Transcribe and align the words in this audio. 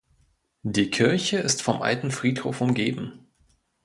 Die 0.63 0.89
Kirche 0.89 1.37
ist 1.37 1.61
vom 1.61 1.83
alten 1.83 2.09
Friedhof 2.09 2.59
umgeben. 2.61 3.27